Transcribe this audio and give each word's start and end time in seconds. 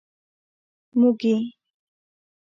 موږي. 0.99 1.35